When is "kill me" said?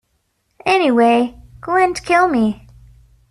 2.03-2.65